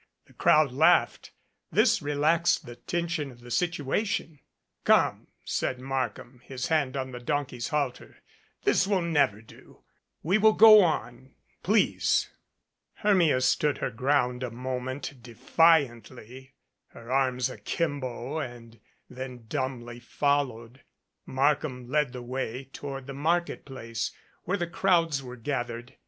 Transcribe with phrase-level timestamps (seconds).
[0.25, 1.31] The crowd laughed.
[1.71, 4.39] This relaxed the tension of the situation.
[4.87, 4.87] 187 MADCAP
[5.19, 8.17] "Come," said Markham, his hand on the donkey's halter.
[8.63, 9.83] "This will never do.
[10.23, 12.29] We will go on, please."
[12.95, 16.55] Hermia stood her ground a moment defiantly,
[16.87, 20.81] her arms akimbo and then dumbly followed.
[21.27, 24.09] Markham led the way toward the market place,
[24.45, 25.93] where the crowds were gathered.